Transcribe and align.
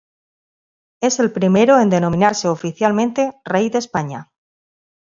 Es 0.99 1.19
el 1.19 1.31
primero 1.31 1.79
en 1.79 1.91
denominarse 1.91 2.47
oficialmente 2.47 3.33
"Rey 3.45 3.69
de 3.69 3.77
España". 3.77 4.31